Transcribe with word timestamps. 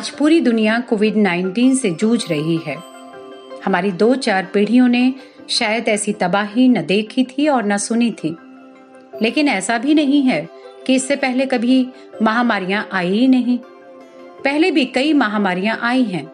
आज 0.00 0.10
पूरी 0.10 0.40
दुनिया 0.40 0.78
कोविड 0.80 1.14
19 1.14 1.78
से 1.78 1.90
जूझ 1.90 2.28
रही 2.30 2.56
है। 2.56 2.76
हमारी 3.64 3.90
दो 3.92 4.14
चार 4.14 4.48
पीढ़ियों 4.54 4.88
ने 4.88 5.14
शायद 5.48 5.88
ऐसी 5.88 6.12
तबाही 6.12 6.68
न 6.68 6.82
देखी 6.86 7.24
थी 7.24 7.48
और 7.48 7.66
न 7.66 7.76
सुनी 7.76 8.10
थी। 8.10 8.36
लेकिन 9.22 9.48
ऐसा 9.48 9.78
भी 9.78 9.94
नहीं 9.94 10.22
है 10.22 10.48
कि 10.86 10.94
इससे 10.94 11.16
पहले 11.16 11.46
कभी 11.46 11.88
महामारियाँ 12.22 12.88
आई 12.92 13.08
ही 13.08 13.28
नहीं। 13.28 13.58
पहले 14.44 14.70
भी 14.70 14.84
कई 14.84 15.12
महामारियाँ 15.12 15.78
आई 15.82 16.04
हैं। 16.04 16.26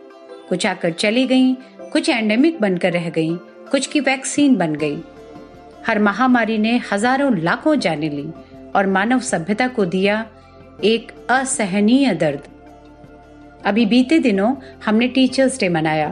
कुछ 0.48 0.66
आकर 0.66 0.92
चली 0.92 1.26
गईं, 1.26 1.54
कुछ 1.92 2.08
एंडेमिक 2.08 2.60
बनकर 2.60 2.92
रह 2.92 3.10
गईं, 3.10 3.36
कुछ 3.70 3.86
की 3.86 4.00
वैक्सीन 4.00 4.56
बन 4.56 4.74
गई। 4.74 4.98
हर 5.86 5.98
महामारी 5.98 6.58
ने 6.58 6.80
हज़ारों 6.92 7.36
लाखों 7.36 7.76
जाने 7.76 8.08
ली 8.08 8.28
और 8.76 8.86
मानव 8.86 9.20
सभ्यता 9.20 9.68
को 9.68 9.84
दिया 9.84 10.26
एक 10.84 11.12
असहनीय 11.30 12.14
दर्द। 12.14 12.55
अभी 13.66 13.86
बीते 13.86 14.18
दिनों 14.18 14.54
हमने 14.84 15.08
टीचर्स 15.08 15.58
डे 15.60 15.68
मनाया। 15.68 16.08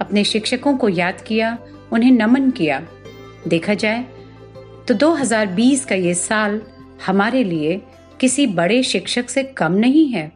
अपने 0.00 0.24
शिक्षकों 0.24 0.76
को 0.76 0.88
याद 0.88 1.20
किया, 1.20 1.56
उन्हें 1.92 2.10
नमन 2.10 2.50
किया। 2.50 2.80
देखा 3.48 3.74
जाए 3.74 4.04
तो 4.88 4.94
2020 4.94 5.84
का 5.84 5.94
ये 5.94 6.14
साल 6.14 6.60
हमारे 7.06 7.42
लिए 7.44 7.80
किसी 8.20 8.46
बड़े 8.48 8.82
शिक्षक 8.82 9.28
से 9.30 9.42
कम 9.56 9.72
नहीं 9.74 10.06
है। 10.08 10.30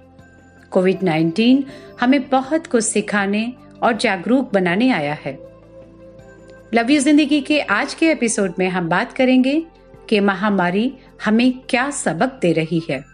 कोविड 0.73 1.03
19 1.03 1.63
हमें 2.01 2.29
बहुत 2.29 2.67
कुछ 2.67 2.85
सिखाने 2.85 3.53
और 3.83 3.97
जागरूक 3.97 4.53
बनाने 4.53 4.91
आया 4.91 5.17
है। 5.25 5.39
लव 6.75 6.91
यू 6.91 7.01
ज़िंदगी 7.01 7.41
के 7.41 7.61
आज 7.61 7.95
के 7.95 8.11
एपिसोड 8.11 8.55
में 8.59 8.69
हम 8.69 8.89
बात 8.89 9.13
करेंगे 9.13 9.61
कि 10.09 10.21
महामारी 10.21 10.93
हमें 11.25 11.53
क्या 11.69 11.91
सबक 11.91 12.39
दे 12.43 12.53
रही 12.53 12.83
है। 12.91 13.05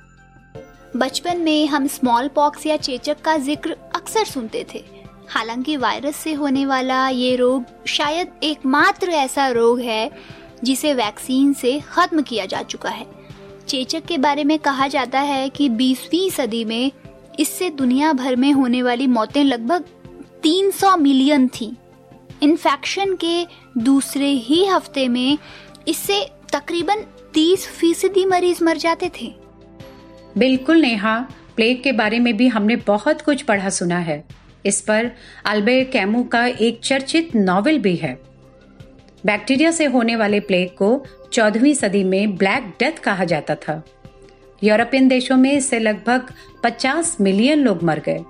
बचपन 0.96 1.38
में 1.40 1.66
हम 1.66 1.86
स्मॉल 1.86 2.26
पॉक्स 2.28 2.66
या 2.66 2.76
चेचक 2.76 3.20
का 3.20 3.36
ज़िक्र 3.36 3.76
अक्सर 3.96 4.24
सुनते 4.24 4.64
थे। 4.74 4.82
हालाँकि 5.28 5.76
वायरस 5.76 6.16
से 6.16 6.32
होने 6.32 6.64
वाला 6.66 7.08
ये 7.08 7.34
रोग 7.36 7.86
शायद 7.86 8.32
एकमात्र 8.42 9.10
ऐसा 9.10 9.48
रोग 9.48 9.80
है 9.80 10.10
जिसे 10.64 10.92
वैक्सीन 10.94 11.52
से 11.52 11.78
खत्म 11.88 12.22
किया 12.22 12.46
जा 12.46 12.62
चुका 12.62 12.90
है। 12.90 13.06
चेचक 13.68 14.04
के 14.04 14.18
बारे 14.18 14.44
में 14.44 14.58
कहा 14.58 14.88
जाता 14.88 15.20
है 15.20 15.48
कि 15.48 15.68
20वीं 15.70 16.30
सदी 16.30 16.64
में 16.64 16.90
इससे 17.40 17.70
दुनिया 17.70 18.12
भर 18.12 18.36
में 18.36 18.52
होने 18.52 18.82
वाली 18.82 19.06
मौतें 19.06 19.42
लगभग 19.44 19.84
300 20.42 20.96
मिलियन 20.96 21.48
थी। 21.50 21.76
इन्फेक्शन 22.42 23.14
के 23.14 23.44
दूसरे 23.78 24.28
ही 24.28 24.64
हफ़्ते 24.66 25.08
में 25.08 25.38
इससे 25.88 26.24
तकरीबन 26.52 27.04
30 27.34 27.66
फ़ीसदी 27.70 28.24
मरीज़ 28.26 28.64
मर 28.64 28.76
जाते 28.76 29.10
थे। 29.20 29.34
बिल्कुल 30.38 30.80
नेहा, 30.80 31.18
प्लेग 31.56 31.82
के 31.82 31.92
बारे 31.92 32.18
में 32.18 32.36
भी 32.36 32.46
हमने 32.48 32.76
बहुत 32.76 33.20
कुछ 33.22 33.42
पढ़ा 33.42 33.70
सुना 33.70 33.98
है। 33.98 34.22
इस 34.66 34.80
पर 34.80 35.10
अल्बे 35.46 35.82
कैमू 35.84 36.22
का 36.24 36.46
एक 36.46 36.80
चर्चित 36.84 37.34
नॉवेल 37.36 37.78
भी 37.78 37.94
है। 37.96 38.12
बैक्टीरिया 39.26 39.70
से 39.70 39.84
होने 39.84 40.16
वाले 40.16 40.40
प्लेग 40.40 40.68
को 40.68 41.04
चौदहवीं 41.32 41.74
सदी 41.74 42.04
में 42.04 42.36
ब्लैक 42.36 42.72
डेथ 42.80 42.98
कहा 42.98 43.24
जाता 43.24 43.54
था। 43.54 43.82
यूरोपियन 44.64 45.08
देशों 45.08 45.36
में 45.36 45.52
इससे 45.52 45.78
लगभग 45.78 46.32
50 46.64 47.16
मिलियन 47.20 47.58
लोग 47.58 47.82
मर 47.82 47.98
गए। 47.98 48.20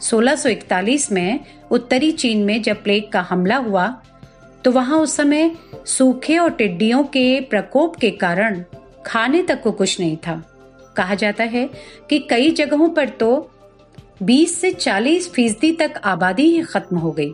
1641 0.00 1.10
में 1.12 1.40
उत्तरी 1.70 2.10
चीन 2.12 2.44
में 2.44 2.60
जब 2.62 2.82
प्लेग 2.82 3.10
का 3.12 3.20
हमला 3.20 3.56
हुआ 3.56 3.88
तो 4.64 4.70
वहाँ 4.72 4.98
उस 4.98 5.16
समय 5.16 5.50
सूखे 5.86 6.38
और 6.38 6.50
टिड्डियों 6.50 7.02
के 7.04 7.40
प्रकोप 7.40 7.96
के 7.96 8.10
कारण 8.10 8.62
खाने 9.06 9.42
तक 9.42 9.62
को 9.62 9.72
कुछ 9.72 10.00
नहीं 10.00 10.16
था। 10.16 10.42
कहा 10.96 11.14
जाता 11.14 11.44
है 11.44 11.70
कि 12.10 12.18
कई 12.18 12.50
जगहों 12.50 12.88
पर 12.88 13.08
तो 13.08 13.50
20 14.22 14.46
से 14.46 14.70
40 14.70 15.28
फ़ीसदी 15.30 15.72
तक 15.72 16.00
आबादी 16.04 16.42
ही 16.42 16.62
खत्म 16.62 16.96
हो 16.96 17.12
गई। 17.12 17.32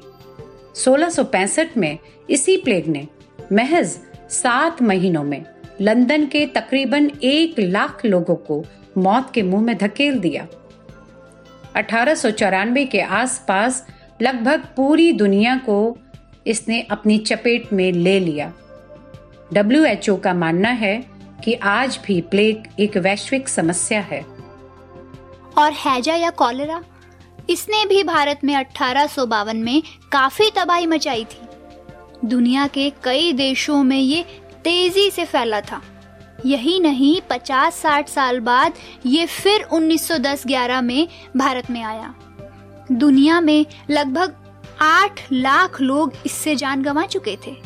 1665 0.75 1.77
में 1.77 1.99
इसी 2.31 2.57
प्लेग 2.57 2.87
ने 2.87 3.07
महज 3.53 3.99
सात 4.31 4.83
महीनों 4.83 5.25
में 5.25 5.45
लंदन 5.81 6.27
के 6.27 6.47
तकरीबन 6.47 7.11
एक 7.23 7.61
लाख 7.61 8.05
लोगों 8.05 8.37
को 8.37 8.65
मौत 8.99 9.31
के 9.35 9.43
मुँह 9.43 9.63
में 9.63 9.77
धकेल 9.77 10.19
दिया। 10.19 10.47
अठारह 11.75 12.85
के 12.85 13.01
आसपास 13.01 13.87
लगभग 14.23 14.61
पूरी 14.77 15.13
दुनिया 15.13 15.57
को 15.57 15.99
इसने 16.47 16.81
अपनी 16.81 17.19
चपेट 17.19 17.73
में 17.73 17.93
ले 17.93 18.21
लिया। 18.21 18.53
डब्ल्यूएचओ 19.53 20.17
का 20.17 20.35
मानना 20.35 20.69
है 20.69 21.16
कि 21.47 21.55
आज 21.55 21.99
भी 22.07 22.21
प्लेग 22.21 22.63
एक 22.81 22.97
वैश्विक 22.97 23.49
समस्या 23.49 24.01
है। 24.01 24.21
और 25.59 25.73
हैजा 25.73 26.15
या 26.15 26.31
कॉलेरा? 26.31 26.83
इसने 27.51 27.85
भी 27.87 28.03
भारत 28.05 28.41
में 28.45 28.55
अठारह 28.57 29.53
में 29.55 29.83
काफ़ी 30.13 30.51
तबाही 30.51 30.87
मचाई 30.87 31.25
थी। 31.25 32.29
दुनिया 32.29 32.67
के 32.67 32.91
कई 33.05 33.33
देशों 33.33 33.83
में 33.85 33.99
ये 33.99 34.23
तेज़ी 34.65 35.11
से 35.11 35.25
फैला 35.25 35.61
था। 35.61 35.83
यही 36.47 36.81
नहीं 36.81 37.21
50-60 37.21 38.09
साल 38.09 38.41
बाद 38.41 38.73
ये 39.07 39.27
फिर 39.27 39.63
1910-11 39.63 40.81
में 40.81 41.09
भारत 41.37 41.71
में 41.71 41.83
आया। 41.83 42.15
दुनिया 42.93 43.41
में 43.41 43.67
लगभग 43.91 44.35
8 44.83 45.21
लाख 45.33 45.81
लोग 45.81 46.13
इससे 46.27 46.57
जान 46.57 46.83
गंवा 46.83 47.07
चुके 47.07 47.37
थे। 47.47 47.57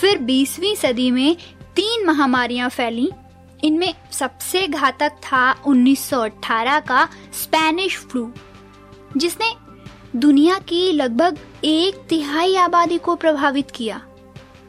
फिर 0.00 0.18
20वीं 0.18 0.74
सदी 0.74 1.10
में 1.10 1.36
तीन 1.78 2.06
महामारियाँ 2.06 2.68
फैली। 2.68 3.08
इनमें 3.64 3.94
सबसे 4.12 4.66
घातक 4.68 5.18
था 5.24 5.42
1918 5.64 6.80
का 6.80 7.04
स्पेनिश 7.34 7.96
फ्लू, 8.00 8.30
जिसने 9.16 9.52
दुनिया 10.16 10.58
की 10.58 10.80
लगभग 10.92 11.38
एक 11.64 11.96
तिहाई 12.08 12.56
आबादी 12.56 12.98
को 12.98 13.14
प्रभावित 13.16 13.70
किया। 13.70 14.00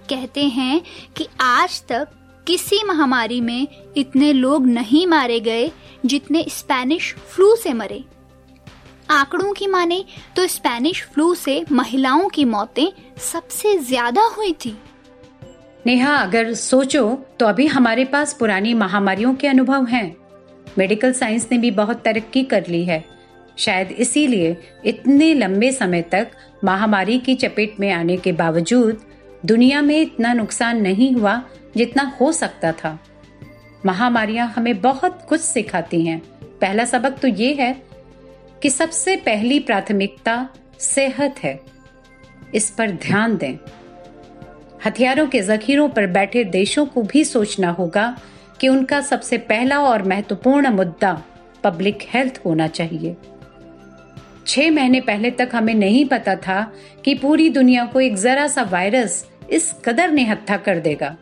कहते 0.09 0.43
हैं 0.47 0.81
कि 1.17 1.27
आज 1.41 1.81
तक 1.83 2.11
किसी 2.47 2.83
महामारी 2.83 3.39
में 3.41 3.67
इतने 3.97 4.31
लोग 4.33 4.65
नहीं 4.67 5.05
मारे 5.07 5.39
गए 5.39 5.71
जितने 6.05 6.45
स्पेनिश 6.49 7.13
फ्लू 7.27 7.55
से 7.55 7.73
मरे। 7.73 8.03
आंकड़ों 9.11 9.53
की 9.53 9.67
माने 9.67 10.03
तो 10.35 10.45
स्पेनिश 10.47 11.03
फ्लू 11.05 11.33
से 11.35 11.63
महिलाओं 11.71 12.27
की 12.29 12.45
मौतें 12.45 12.87
सबसे 13.21 13.77
ज़्यादा 13.79 14.27
हुई 14.37 14.53
थी। 14.65 14.75
नेहा 15.89 16.15
अगर 16.15 16.53
सोचो 16.53 17.25
तो 17.39 17.45
अभी 17.45 17.65
हमारे 17.67 18.05
पास 18.05 18.33
पुरानी 18.33 18.73
महामारियों 18.73 19.35
के 19.35 19.47
अनुभव 19.47 19.85
हैं। 19.85 20.15
मेडिकल 20.77 21.13
साइंस 21.13 21.47
ने 21.51 21.57
भी 21.57 21.71
बहुत 21.71 22.03
तरक्की 22.05 22.43
कर 22.43 22.67
ली 22.67 22.83
है। 22.85 23.03
शायद 23.57 23.91
इसीलिए 23.91 24.57
इतने 24.85 25.33
लंबे 25.33 25.71
समय 25.71 26.01
तक 26.01 26.31
महामारी 26.63 27.19
की 27.19 27.35
चपेट 27.35 27.79
में 27.79 27.91
आने 27.91 28.17
के 28.17 28.31
बावजूद 28.31 29.01
दुनिया 29.45 29.81
में 29.81 30.01
इतना 30.01 30.33
नुकसान 30.33 30.81
नहीं 30.81 31.11
हुआ 31.13 31.41
जितना 31.77 32.03
हो 32.21 32.31
सकता 32.31 32.71
था। 32.71 32.99
महामारियाँ 33.85 34.47
हमें 34.47 34.81
बहुत 34.81 35.25
कुछ 35.29 35.41
सिखाती 35.41 36.05
हैं। 36.05 36.19
पहला 36.61 36.85
सबक 36.85 37.19
तो 37.21 37.27
ये 37.27 37.53
है 37.53 37.81
कि 38.63 38.69
सबसे 38.69 39.15
पहली 39.15 39.59
प्राथमिकता 39.59 40.49
सेहत 40.79 41.43
है। 41.43 41.59
इस 42.53 42.69
पर 42.69 42.91
ध्यान 42.91 43.37
दें। 43.37 43.57
हथियारों 44.85 45.27
के 45.27 45.41
जखीरों 45.41 45.87
पर 45.89 46.05
बैठे 46.07 46.43
देशों 46.43 46.85
को 46.85 47.01
भी 47.01 47.23
सोचना 47.23 47.69
होगा 47.69 48.15
कि 48.61 48.67
उनका 48.67 48.99
सबसे 49.01 49.37
पहला 49.37 49.79
और 49.79 50.03
महत्वपूर्ण 50.03 50.69
मुद्दा 50.69 51.11
पब्लिक 51.63 52.03
हेल्थ 52.09 52.39
होना 52.45 52.67
चाहिए। 52.67 53.15
छह 54.47 54.71
महीने 54.71 55.01
पहले 55.01 55.31
तक 55.31 55.49
हमें 55.53 55.73
नहीं 55.73 56.05
पता 56.05 56.35
था 56.37 56.61
कि 57.05 57.13
पूरी 57.15 57.49
दुनिया 57.49 57.85
को 57.85 58.01
एक 58.01 58.15
जरा 58.15 58.47
सा 58.47 58.63
वायरस 58.63 59.25
इस 59.49 59.73
कदर 59.85 60.11
निहत्था 60.11 60.57
कर 60.57 60.79
देगा। 60.79 61.15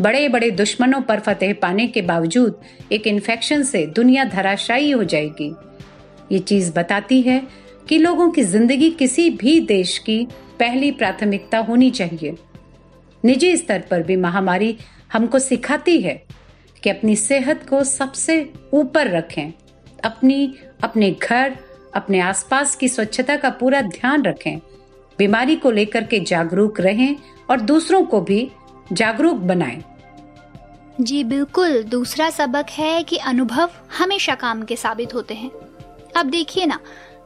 बड़े 0.00 0.28
बड़े 0.28 0.50
दुश्मनों 0.50 1.00
पर 1.00 1.20
फतेह 1.20 1.52
पाने 1.62 1.86
के 1.86 2.02
बावजूद 2.02 2.60
एक 2.92 3.06
इन्फेक्शन 3.06 3.62
से 3.62 3.86
दुनिया 3.86 4.24
धराशायी 4.26 4.90
हो 4.90 5.04
जाएगी। 5.04 5.52
ये 6.32 6.38
चीज़ 6.38 6.72
बताती 6.72 7.20
है 7.22 7.42
कि 7.88 7.98
लोगों 7.98 8.30
की 8.30 8.42
ज़िंदगी 8.42 8.90
किसी 8.90 9.28
भी 9.30 9.60
देश 9.66 9.98
की 9.98 10.24
पहली 10.58 10.90
प्राथमिकता 10.92 11.58
होनी 11.58 11.90
चाहिए। 11.90 12.34
निजी 13.24 13.56
स्तर 13.56 13.84
पर 13.90 14.02
भी 14.02 14.16
महामारी 14.16 14.78
हमको 15.12 15.38
सिखाती 15.38 16.00
है 16.00 16.24
कि 16.82 16.90
अपनी 16.90 17.16
सेहत 17.16 17.68
को 17.68 17.84
सबसे 17.84 18.52
ऊपर 18.72 19.10
रखें। 19.10 19.52
अपनी, 20.04 20.54
अपने 20.82 21.10
घर, 21.10 21.56
अपने 21.94 22.20
आसपास 22.20 22.76
की 22.76 22.88
स्वच्छता 22.88 23.36
का 23.36 23.50
पूरा 23.50 23.82
ध्यान 23.82 24.22
रखें। 24.22 24.58
बीमारी 25.18 25.56
को 25.56 25.70
लेकर 25.70 26.04
के 26.04 26.20
जागरूक 26.20 26.80
रहें 26.80 27.16
और 27.50 27.60
दूसरों 27.60 28.04
को 28.04 28.20
भी 28.20 28.50
जागरूक 28.92 29.36
बनाएँ। 29.36 29.84
जी, 31.00 31.24
बिल्कुल। 31.24 31.82
दूसरा 31.82 32.30
सबक 32.30 32.66
है 32.70 33.02
कि 33.02 33.16
अनुभव 33.16 33.70
हमेशा 33.98 34.34
काम 34.34 34.62
के 34.62 34.76
साबित 34.76 35.14
होते 35.14 35.34
हैं। 35.34 35.50
अब 36.16 36.26
देखिए 36.26 36.66
ना 36.66 36.78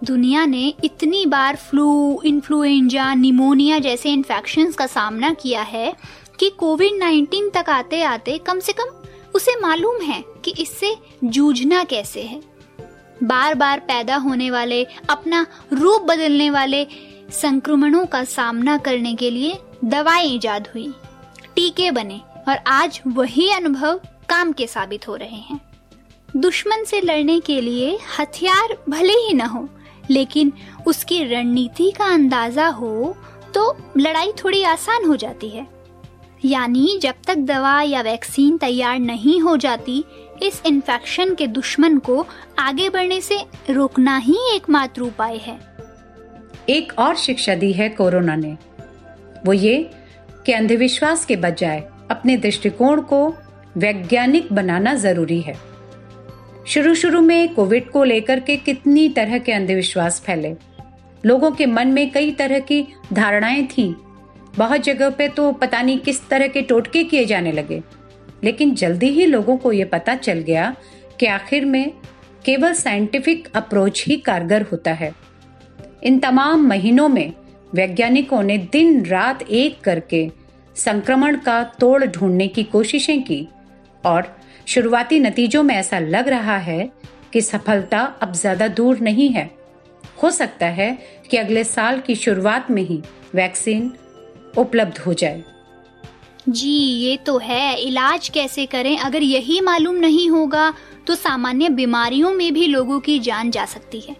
दुनिया 0.05 0.45
ने 0.47 0.75
इतनी 0.85 1.27
बार 1.27 1.57
फ्लू 1.57 2.23
इन्फ्लुएंजा 2.25 3.15
निमोनिया 3.15 3.79
जैसे 3.79 4.11
इन्फेक्शन 4.11 4.73
का 4.73 4.87
सामना 4.87 5.33
किया 5.33 5.63
है 5.63 5.93
कि 6.41 6.51
कोविड 6.51 6.93
19 6.93 7.51
तक 7.55 7.71
आते 7.71 8.03
आते 8.03 8.39
कम 8.39 8.61
से 8.61 8.73
कम 8.73 8.85
उसे 9.35 9.61
मालूम 9.61 10.01
है 10.01 10.25
कि 10.45 10.55
इससे 10.59 10.95
जूझना 11.25 11.85
कैसे 11.85 12.23
है। 12.23 12.41
बार 13.23 13.55
बार 13.55 13.81
पैदा 13.81 14.17
होने 14.17 14.51
वाले, 14.51 14.87
अपना 15.09 15.47
रूप 15.73 16.03
बदलने 16.03 16.51
वाले 16.51 16.87
संक्रमणों 17.31 18.07
का 18.07 18.25
सामना 18.25 18.79
करने 18.79 19.15
के 19.15 19.31
लिए 19.31 19.59
दवाएँ 19.85 20.35
इजाद 20.35 20.69
हुई, 20.75 20.93
टीके 21.55 21.91
बने 21.91 22.21
और 22.49 22.57
आज 22.67 23.01
वही 23.07 23.51
अनुभव 23.51 24.01
काम 24.29 24.53
के 24.53 24.67
साबित 24.67 25.09
हो 25.09 25.17
रहे 25.17 25.41
हैं। 25.51 25.61
दुश्मन 26.37 26.85
से 26.85 27.01
लड़ने 27.01 27.41
के 27.41 27.61
लिए 27.61 27.99
हथियार 28.19 28.77
भले 28.89 29.13
ही 29.13 29.35
न 29.35 29.41
हो 29.41 29.69
लेकिन 30.11 30.53
उसकी 30.87 31.23
रणनीति 31.25 31.91
का 31.91 32.05
अंदाज़ा 32.05 32.67
हो 32.69 33.17
तो 33.55 33.77
लड़ाई 33.99 34.33
थोड़ी 34.45 34.63
आसान 34.65 35.05
हो 35.05 35.17
जाती 35.17 35.49
है। 35.49 35.67
यानी 36.45 36.99
जब 37.03 37.15
तक 37.27 37.37
दवा 37.37 37.81
या 37.83 38.01
वैक्सीन 38.03 38.57
तैयार 38.59 38.99
नहीं 38.99 39.41
हो 39.41 39.57
जाती, 39.57 40.05
इस 40.43 40.63
इन्फेक्शन 40.67 41.35
के 41.35 41.47
दुश्मन 41.47 41.99
को 41.99 42.27
आगे 42.59 42.89
बढ़ने 42.89 43.21
से 43.21 43.39
रोकना 43.71 44.17
ही 44.17 44.37
एकमात्र 44.55 45.03
उपाय 45.03 45.37
है। 45.37 45.59
एक 46.69 46.93
और 46.99 47.17
शिक्षा 47.17 47.55
दी 47.55 47.73
है 47.73 47.89
कोरोना 47.89 48.37
ने। 48.37 48.57
वो 49.47 49.53
ये 49.53 49.79
कि 50.47 50.53
अंधविश्वास 50.53 51.25
के 51.25 51.37
बजाय 51.37 51.83
अपने 52.11 52.37
दृष्टिकोण 52.37 53.01
को 53.03 53.29
वैज्ञानिक 53.77 54.53
बनाना 54.53 54.95
ज़रूरी 54.95 55.41
है। 55.41 55.55
शुरू 56.67 56.95
शुरू 56.95 57.21
में 57.21 57.55
कोविड 57.55 57.91
को 57.91 58.05
लेकर 58.05 58.41
के 58.41 58.57
कितनी 58.57 59.09
तरह 59.09 59.39
के 59.39 59.53
अंधविश्वास 59.53 60.21
फैले। 60.21 60.55
लोगों 61.27 61.51
के 61.51 61.67
मन 61.67 61.89
में 61.89 62.11
कई 62.11 62.31
तरह 62.31 62.59
की 62.59 62.87
धारणाएँ 63.13 63.67
थीं। 63.67 63.95
बहुत 64.57 64.81
जगह 64.81 65.11
पे 65.11 65.29
तो 65.29 65.53
पता 65.53 65.83
नहीं 65.83 65.99
किस 65.99 66.29
तरह 66.29 66.47
के 66.47 66.63
टोटके 66.63 67.05
किए 67.05 67.25
जाने 67.25 67.53
लगे। 67.53 67.83
लेकिन 68.45 68.75
जल्दी 68.75 69.07
ही 69.07 69.27
लोगों 69.27 69.57
को 69.57 69.73
यह 69.73 69.87
पता 69.87 70.15
चल 70.15 70.39
गया 70.39 70.77
कि 71.21 71.27
आखिर 71.27 71.65
में 71.65 71.93
केवल 72.45 72.73
साइंटिफिक 72.73 73.49
अप्रोच 73.55 74.05
ही 74.07 74.17
कारगर 74.17 74.63
होता 74.63 74.93
है। 74.93 75.15
इन 76.03 76.19
तमाम 76.19 76.67
महीनों 76.67 77.09
में 77.09 77.33
वैज्ञानिकों 77.75 78.43
ने 78.43 78.59
दिन 78.59 79.07
रात 79.07 79.43
एक 79.43 79.81
करके 79.81 80.31
संक्रमण 80.77 81.37
का 81.37 81.65
तोड़ 81.65 82.05
ढूँढने 82.05 82.49
की 82.49 82.63
कोशिशें 82.63 83.23
की 83.23 83.49
और 84.05 84.37
शुरुआती 84.67 85.19
नतीजों 85.21 85.63
में 85.63 85.75
ऐसा 85.75 85.99
लग 85.99 86.29
रहा 86.29 86.57
है 86.59 86.91
कि 87.33 87.41
सफलता 87.43 88.01
अब 88.23 88.33
ज़्यादा 88.33 88.69
दूर 88.69 88.99
नहीं 89.01 89.29
है। 89.31 89.51
हो 90.23 90.31
सकता 90.31 90.67
है 90.69 90.91
कि 91.31 91.37
अगले 91.37 91.65
साल 91.65 92.01
की 92.01 92.15
शुरुआत 92.15 92.71
में 92.71 92.83
ही 92.83 93.03
वैक्सीन 93.35 93.93
उपलब्ध 94.59 94.99
हो 94.99 95.13
जाए। 95.15 95.43
जी, 96.49 96.69
ये 96.69 97.17
तो 97.17 97.37
है। 97.39 97.77
इलाज 97.79 98.29
कैसे 98.29 98.67
करें? 98.67 98.97
अगर 98.99 99.23
यही 99.23 99.61
मालूम 99.61 99.95
नहीं 99.97 100.29
होगा 100.31 100.73
तो 101.07 101.15
सामान्य 101.15 101.69
बीमारियों 101.71 102.33
में 102.35 102.53
भी 102.55 102.67
लोगों 102.67 103.01
की 103.01 103.19
जान 103.21 103.51
जा 103.51 103.65
सकती 103.67 104.01
है। 104.01 104.17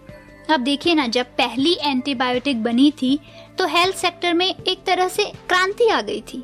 अब 0.51 0.61
देखिए 0.61 0.95
ना, 0.95 1.07
जब 1.09 1.27
पहली 1.39 1.77
एंटीबायोटिक 1.83 2.63
बनी 2.63 2.91
थी 2.93 3.19
तो 3.59 3.67
हेल्थ 3.69 3.97
सेक्टर 3.97 4.35
में 4.35 4.47
एक 4.47 4.85
तरह 4.87 5.09
से 5.09 5.25
क्रांति 5.49 5.89
आ 5.89 6.01
गई 6.01 6.21
थी। 6.25 6.43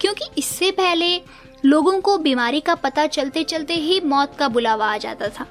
क्योंकि 0.00 0.24
इससे 0.38 0.70
पहले 0.72 1.16
लोगों 1.64 2.00
को 2.00 2.18
बीमारी 2.18 2.60
का 2.60 2.74
पता 2.74 3.06
चलते 3.06 3.42
चलते 3.44 3.74
ही 3.74 4.00
मौत 4.00 4.36
का 4.38 4.48
बुलावा 4.48 4.86
आ 4.86 4.98
जाता 4.98 5.28
था। 5.28 5.46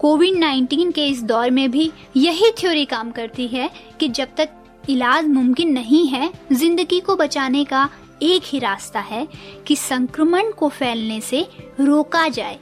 कोविड 0.00 0.34
19 0.34 0.92
के 0.92 1.06
इस 1.06 1.22
दौर 1.22 1.50
में 1.50 1.70
भी 1.70 1.90
यही 2.16 2.50
थ्योरी 2.50 2.84
काम 2.84 3.10
करती 3.10 3.46
है 3.46 3.70
कि 4.00 4.08
जब 4.08 4.28
तक 4.36 4.48
इलाज 4.88 5.26
मुमकिन 5.26 5.72
नहीं 5.72 6.06
है, 6.06 6.32
ज़िंदगी 6.52 7.00
को 7.00 7.16
बचाने 7.16 7.64
का 7.64 7.88
एक 8.22 8.42
ही 8.44 8.58
रास्ता 8.58 9.00
है 9.00 9.26
कि 9.66 9.76
संक्रमण 9.76 10.50
को 10.50 10.68
फैलने 10.68 11.20
से 11.20 11.46
रोका 11.80 12.28
जाए। 12.28 12.58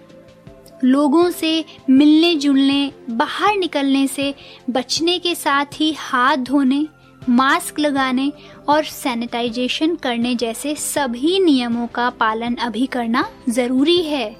लोगों 0.85 1.31
से 1.31 1.65
मिलने 1.91 2.35
जुलने 2.35 2.93
बाहर 3.11 3.57
निकलने 3.57 4.07
से 4.07 4.35
बचने 4.71 5.19
के 5.19 5.35
साथ 5.35 5.67
ही 5.75 5.93
हाथ 5.93 6.37
धोने 6.37 6.87
मास्क 7.29 7.79
लगाने 7.79 8.33
और 8.69 8.85
सैनिटाइजेशन 8.85 9.95
करने 9.95 10.35
जैसे 10.35 10.75
सभी 10.75 11.41
नियमों 11.41 11.87
का 11.87 12.11
पालन 12.11 12.55
अभी 12.55 12.87
करना 12.87 13.31
ज़रूरी 13.49 14.03
है। 14.03 14.37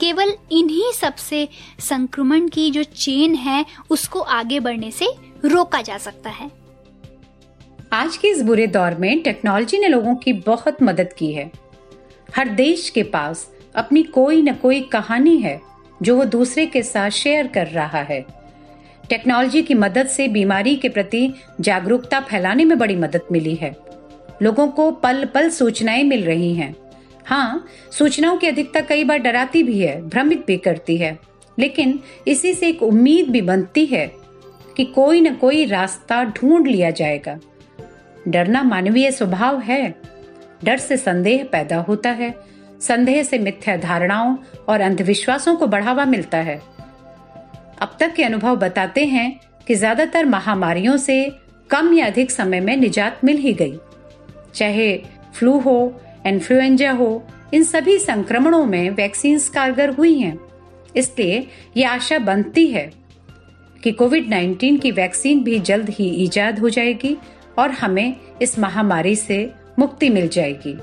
केवल 0.00 0.32
इन्हीं 0.52 0.92
सबसे 0.92 1.48
संक्रमण 1.80 2.48
की 2.48 2.70
जो 2.70 2.82
चेन 2.82 3.34
है, 3.34 3.66
उसको 3.90 4.20
आगे 4.20 4.60
बढ़ने 4.60 4.90
से 4.90 5.06
रोका 5.44 5.82
जा 5.82 5.98
सकता 5.98 6.30
है। 6.30 6.50
आज 7.92 8.16
के 8.16 8.28
इस 8.28 8.42
बुरे 8.42 8.66
दौर 8.66 8.94
में 8.94 9.22
टेक्नोलॉजी 9.22 9.78
ने 9.78 9.88
लोगों 9.88 10.14
की 10.14 10.32
बहुत 10.32 10.82
मदद 10.82 11.12
की 11.12 11.32
है। 11.32 11.50
हर 12.36 12.48
देश 12.48 12.90
के 12.90 13.02
पास 13.02 13.50
अपनी 13.74 14.02
कोई 14.02 14.42
न 14.42 14.54
कोई 14.54 14.80
कहानी 14.80 15.36
है, 15.36 15.60
जो 16.02 16.16
वो 16.16 16.24
दूसरे 16.24 16.66
के 16.66 16.82
साथ 16.82 17.10
शेयर 17.10 17.46
कर 17.46 17.66
रहा 17.66 17.98
है। 17.98 18.45
टेक्नोलॉजी 19.10 19.62
की 19.62 19.74
मदद 19.74 20.06
से 20.06 20.28
बीमारी 20.28 20.76
के 20.76 20.88
प्रति 20.88 21.34
जागरूकता 21.60 22.20
फैलाने 22.20 22.64
में 22.64 22.78
बड़ी 22.78 22.96
मदद 22.96 23.20
मिली 23.32 23.54
है। 23.54 23.76
लोगों 24.42 24.68
को 24.68 24.90
पल 24.90 25.24
पल 25.24 25.50
सूचनाएँ 25.50 26.02
मिल 26.04 26.24
रही 26.24 26.54
हैं। 26.54 26.76
हाँ 27.24 27.66
सूचनाओं 27.92 28.36
की 28.36 28.46
अधिकता 28.46 28.80
कई 28.80 29.04
बार 29.04 29.18
डराती 29.18 29.62
भी 29.62 29.78
है, 29.78 30.08
भ्रमित 30.08 30.44
भी 30.46 30.56
करती 30.56 30.96
है। 30.96 31.18
लेकिन 31.58 32.00
इसी 32.28 32.54
से 32.54 32.68
एक 32.68 32.82
उम्मीद 32.82 33.30
भी 33.30 33.40
बनती 33.40 33.86
है 33.86 34.12
कि 34.76 34.84
कोई 34.84 35.20
न 35.20 35.34
कोई 35.34 35.64
रास्ता 35.64 36.24
ढूंढ 36.24 36.66
लिया 36.66 36.90
जाएगा। 36.90 37.38
डरना 38.28 38.62
मानवीय 38.62 39.10
स्वभाव 39.10 39.60
है। 39.60 39.94
डर 40.64 40.76
से 40.76 40.96
संदेह 40.96 41.44
पैदा 41.44 41.76
होता 41.76 42.10
है। 42.10 42.34
संदेह 42.80 43.22
से 43.22 43.38
मिथ्या 43.38 43.76
धारणाओं 43.76 44.36
और 44.68 44.80
अंधविश्वासों 44.80 45.56
को 45.56 45.66
बढ़ावा 45.66 46.04
मिलता 46.04 46.38
है। 46.38 46.75
अब 47.82 47.96
तक 48.00 48.14
के 48.14 48.22
अनुभव 48.24 48.56
बताते 48.56 49.04
हैं 49.04 49.40
कि 49.66 49.74
ज़्यादातर 49.74 50.24
महामारियों 50.24 50.96
से 50.96 51.16
कम 51.70 51.92
या 51.94 52.06
अधिक 52.06 52.30
समय 52.30 52.60
में 52.60 52.76
निजात 52.76 53.20
मिल 53.24 53.36
ही 53.36 53.52
गई। 53.52 53.78
चाहे 54.54 54.96
फ्लू 55.34 55.58
हो, 55.58 56.00
इन्फ्लुएंजा 56.26 56.92
हो, 56.92 57.22
इन 57.54 57.64
सभी 57.64 57.98
संक्रमणों 57.98 58.64
में 58.64 58.90
वैक्सीन 58.90 59.38
कारगर 59.54 59.90
हुई 59.90 60.18
हैं। 60.18 60.38
इसलिए 60.96 61.46
ये 61.76 61.84
आशा 61.84 62.18
बनती 62.18 62.66
है 62.66 62.90
कि 63.82 63.92
कोविड 63.92 64.28
19 64.28 64.80
की 64.80 64.90
वैक्सीन 64.90 65.42
भी 65.44 65.58
जल्द 65.60 65.88
ही 65.88 66.08
ईजाद 66.24 66.58
हो 66.58 66.68
जाएगी 66.68 67.16
और 67.58 67.70
हमें 67.70 68.16
इस 68.42 68.58
महामारी 68.58 69.16
से 69.16 69.38
मुक्ति 69.78 70.08
मिल 70.10 70.28
जाएगी। 70.28 70.76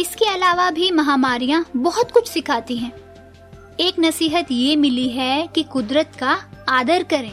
इसके 0.00 0.24
अलावा 0.24 0.70
भी 0.70 0.90
महामारियाँ 0.90 1.64
बहुत 1.76 2.10
कुछ 2.10 2.28
सिखाती 2.28 2.76
हैं। 2.76 2.92
एक 3.80 3.98
नसीहत 4.00 4.50
ये 4.50 4.74
मिली 4.76 5.08
है 5.08 5.46
कि 5.46 5.62
कुदरत 5.62 6.12
का 6.18 6.38
आदर 6.68 7.02
करें। 7.02 7.32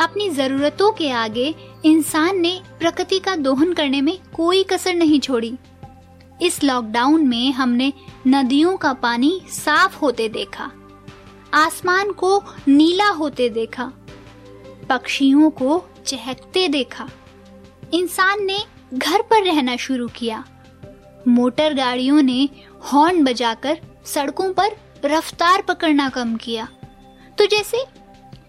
अपनी 0.00 0.28
जरूरतों 0.30 0.90
के 0.92 1.10
आगे 1.10 1.54
इंसान 1.84 2.40
ने 2.40 2.60
प्रकृति 2.78 3.18
का 3.18 3.34
दोहन 3.36 3.72
करने 3.72 4.00
में 4.00 4.16
कोई 4.34 4.62
कसर 4.62 4.94
नहीं 4.94 5.20
छोड़ी। 5.20 5.54
इस 6.42 6.62
लॉकडाउन 6.64 7.26
में 7.26 7.52
हमने 7.52 7.92
नदियों 8.26 8.76
का 8.76 8.92
पानी 8.92 9.40
साफ़ 9.48 9.98
होते 9.98 10.28
देखा, 10.28 10.70
आसमान 11.54 12.12
को 12.12 12.42
नीला 12.68 13.08
होते 13.08 13.48
देखा, 13.48 13.92
पक्षियों 14.88 15.50
को 15.50 15.82
चहकते 16.06 16.66
देखा। 16.68 17.08
इंसान 17.94 18.44
ने 18.44 18.58
घर 18.94 19.22
पर 19.22 19.44
रहना 19.44 19.76
शुरू 19.76 20.08
किया। 20.08 20.44
मोटर 21.28 21.74
गाड़ियों 21.74 22.22
ने 22.22 22.48
हॉर्न 22.82 23.24
बजाकर 23.24 23.80
सड़कों 24.04 24.52
पर 24.52 24.76
रफ्तार 25.04 25.62
पकड़ना 25.62 26.08
कम 26.08 26.36
किया। 26.36 26.68
तो 27.38 27.46
जैसे 27.46 27.84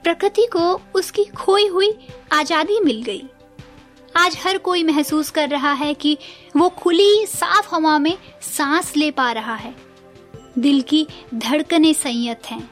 प्रकृति 0.03 0.48
को 0.53 0.81
उसकी 0.96 1.24
खोई 1.25 1.67
हुई 1.67 1.91
आज़ादी 2.31 2.79
मिल 2.79 3.01
गई। 3.03 3.24
आज 4.15 4.38
हर 4.43 4.58
कोई 4.58 4.84
महसूस 4.84 5.29
कर 5.29 5.50
रहा 5.50 5.72
है 5.74 5.93
कि 5.93 6.17
वो 6.58 6.70
खुली, 6.70 7.25
साफ़ 7.25 7.75
हवा 7.75 7.98
में 8.00 8.17
सांस 8.41 8.96
ले 8.98 9.10
पा 9.12 9.31
रहा 9.31 9.55
है। 9.55 9.74
दिल 10.60 10.81
की 10.81 11.08
धड़कनें 11.36 11.93
संयत 11.93 12.46
हैं। 12.46 12.70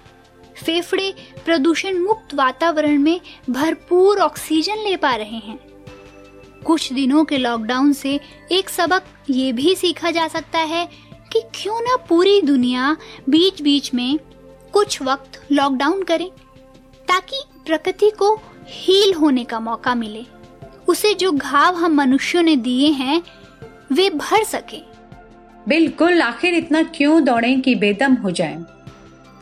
फेफड़े 0.63 1.13
प्रदूषण 1.45 1.97
मुक्त 1.97 2.33
वातावरण 2.33 2.97
में 2.97 3.19
भरपूर 3.49 4.19
ऑक्सीजन 4.19 4.77
ले 4.77 4.95
पा 4.97 5.15
रहे 5.15 5.37
हैं। 5.37 5.57
कुछ 6.65 6.91
दिनों 6.93 7.23
के 7.25 7.37
लॉकडाउन 7.37 7.93
से 7.93 8.19
एक 8.51 8.69
सबक 8.69 9.03
ये 9.29 9.51
भी 9.51 9.75
सीखा 9.75 10.11
जा 10.11 10.27
सकता 10.27 10.59
है 10.59 10.87
कि 11.33 11.41
क्यों 11.55 11.81
ना 11.81 11.95
पूरी 11.95 12.41
दुनिया 12.41 12.97
बीच 13.29 13.61
बीच 13.61 13.93
में 13.93 14.19
कुछ 14.73 15.01
वक्त 15.01 15.41
लॉकडाउन 15.51 16.03
करे, 16.03 16.31
ताकि 17.07 17.41
प्रकृति 17.65 18.09
को 18.09 18.35
हील 18.67 19.13
होने 19.13 19.43
का 19.43 19.59
मौका 19.59 19.95
मिले। 19.95 20.25
उसे 20.87 21.13
जो 21.13 21.31
घाव 21.31 21.75
हम 21.75 21.93
मनुष्यों 21.93 22.43
ने 22.43 22.55
दिए 22.55 22.87
हैं, 22.87 23.21
वे 23.91 24.09
भर 24.09 24.43
सके। 24.43 24.81
बिल्कुल, 25.67 26.21
आखिर 26.21 26.53
इतना 26.53 26.83
क्यों 26.83 27.23
दौड़े 27.23 27.55
कि 27.55 27.75
बेदम 27.75 28.13
हो 28.13 28.31
जाएँ? 28.31 28.65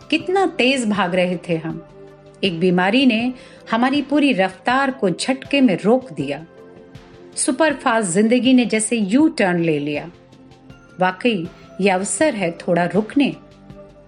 कितना 0.10 0.46
तेज 0.46 0.86
भाग 0.90 1.16
रहे 1.16 1.38
थे 1.50 1.58
हम। 1.58 1.82
एक 2.44 2.60
बीमारी 2.60 3.06
ने 3.06 3.34
हमारी 3.72 4.02
पूरी 4.02 4.34
रफ्तार 4.34 4.92
को 4.92 5.10
झटके 5.10 5.62
में 5.62 5.78
रोक 5.84 6.12
दिया। 6.12 6.46
सुपर 7.36 7.74
फास्ट 7.74 8.10
ज़िंदगी 8.10 8.54
ने 8.54 8.66
जैसे 8.66 8.98
यू 8.98 9.28
टर्न 9.28 9.64
ले 9.64 9.80
लिया। 9.80 10.12
वाकई 11.00 11.48
ये 11.82 11.90
अवसर 11.90 12.36
है 12.36 12.52
थोड़ा 12.58 12.86
रुकने, 12.86 13.30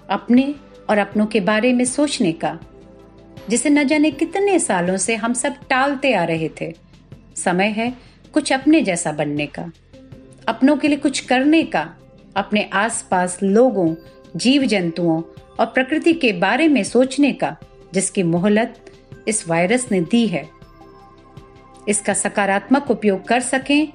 अपने 0.09 0.53
और 0.89 0.97
अपनों 0.97 1.25
के 1.25 1.39
बारे 1.39 1.73
में 1.73 1.85
सोचने 1.85 2.31
का, 2.33 2.57
जिसे 3.49 3.69
न 3.69 3.83
जाने 3.87 4.11
कितने 4.11 4.59
सालों 4.59 4.97
से 4.97 5.15
हम 5.15 5.33
सब 5.33 5.55
टालते 5.69 6.13
आ 6.13 6.23
रहे 6.23 6.49
थे। 6.61 6.73
समय 7.35 7.67
है 7.67 7.93
कुछ 8.33 8.51
अपने 8.53 8.81
जैसा 8.81 9.11
बनने 9.11 9.45
का, 9.47 9.71
अपनों 10.47 10.77
के 10.77 10.87
लिए 10.87 10.97
कुछ 10.97 11.19
करने 11.19 11.63
का, 11.63 11.87
अपने 12.35 12.69
आसपास 12.73 13.37
लोगों 13.43 13.93
जीव 14.35 14.65
जंतुओं 14.65 15.21
और 15.59 15.65
प्रकृति 15.65 16.13
के 16.13 16.31
बारे 16.33 16.67
में 16.67 16.83
सोचने 16.83 17.31
का, 17.33 17.55
जिसकी 17.93 18.23
मोहलत 18.23 18.85
इस 19.27 19.47
वायरस 19.47 19.87
ने 19.91 20.01
दी 20.01 20.25
है। 20.27 20.47
इसका 21.87 22.13
सकारात्मक 22.13 22.91
उपयोग 22.91 23.23
कर 23.27 23.39
सकें 23.39 23.87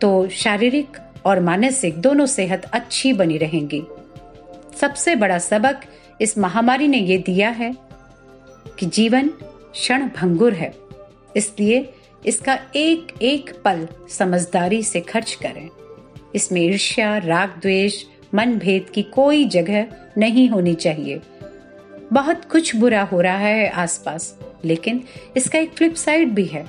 तो 0.00 0.28
शारीरिक 0.28 0.96
और 1.28 1.40
मानसिक 1.40 1.96
दोनों 1.96 2.26
सेहत 2.26 2.64
अच्छी 2.64 3.12
बनी 3.12 3.38
रहेंगी। 3.38 3.82
सबसे 4.80 5.14
बड़ा 5.14 5.38
सबक 5.38 5.80
इस 6.20 6.38
महामारी 6.38 6.88
ने 6.88 6.98
यह 6.98 7.22
दिया 7.26 7.50
है 7.50 7.74
कि 8.78 8.86
जीवन 8.86 9.28
क्षण 9.72 10.08
भंगुर 10.08 10.52
है। 10.52 10.74
इसलिए 11.36 11.88
इसका 12.26 12.58
एक 12.76 13.22
एक 13.22 13.50
पल 13.64 13.88
समझदारी 14.10 14.82
से 14.82 15.00
खर्च 15.00 15.34
करें। 15.34 15.68
इसमें 16.34 16.60
ईर्ष्या, 16.60 17.18
राग, 17.18 17.48
द्वेष 17.48 18.04
मन 18.34 18.58
भेद 18.58 18.90
की 18.90 19.02
कोई 19.02 19.44
जगह 19.44 19.86
नहीं 20.18 20.48
होनी 20.48 20.74
चाहिए। 20.74 21.20
बहुत 22.12 22.44
कुछ 22.44 22.76
बुरा 22.76 23.02
हो 23.02 23.20
रहा 23.20 23.38
है 23.38 23.68
आसपास, 23.68 24.38
लेकिन 24.64 25.04
इसका 25.36 25.58
एक 25.58 25.72
फ्लिप 25.72 25.94
साइड 25.94 26.28
भी 26.28 26.44
है। 26.44 26.64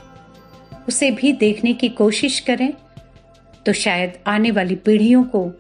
उसे 0.88 1.12
भी 1.12 1.34
देखने 1.34 1.74
की 1.74 1.90
कोशिश 1.90 2.40
करें 2.40 2.74
तो 3.66 3.74
शायद 3.74 4.14
आने 4.28 4.52
वाली 4.52 4.76
पीढ़ियों 4.76 5.24
को 5.24 5.52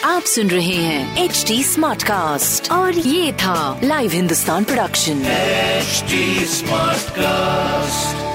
आप 0.06 0.22
सुन 0.22 0.48
रहे 0.48 0.68
हैं 0.68 1.18
एच 1.18 1.46
डी 1.48 1.64
स्मार्ट 1.64 2.04
कास्ट 2.04 2.72
और 2.72 2.98
ये 2.98 3.34
था 3.34 3.80
live 3.84 4.12
Hindustan 4.12 4.64
production 4.64 5.24
HD 5.82 6.16
Smartcast. 6.56 8.29